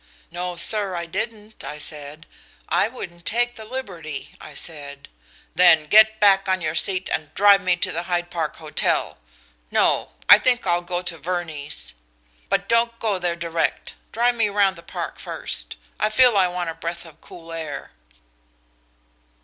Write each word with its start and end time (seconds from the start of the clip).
'No, 0.31 0.55
sir, 0.55 0.95
I 0.95 1.05
didn't,' 1.05 1.63
I 1.63 1.77
said. 1.77 2.25
'I 2.69 2.87
wouldn't 2.87 3.23
take 3.23 3.55
the 3.55 3.65
liberty,' 3.65 4.31
I 4.41 4.55
said. 4.55 5.09
'Then 5.53 5.85
get 5.85 6.19
back 6.19 6.49
on 6.49 6.59
your 6.59 6.73
seat 6.73 7.07
and 7.13 7.31
drive 7.35 7.61
me 7.61 7.75
to 7.75 7.91
the 7.91 8.01
Hyde 8.09 8.31
Park 8.31 8.55
Hotel 8.55 9.19
no, 9.69 10.13
I 10.27 10.39
think 10.39 10.65
I'll 10.65 10.81
go 10.81 11.03
to 11.03 11.19
Verney's. 11.19 11.93
But 12.49 12.67
don't 12.67 12.97
go 12.97 13.19
there 13.19 13.35
direct. 13.35 13.93
Drive 14.11 14.33
me 14.33 14.49
round 14.49 14.75
the 14.75 14.81
Park 14.81 15.19
first. 15.19 15.75
I 15.99 16.09
feel 16.09 16.35
I 16.35 16.47
want 16.47 16.71
a 16.71 16.73
breath 16.73 17.05
of 17.05 17.21
cool 17.21 17.53
air.'" 17.53 17.91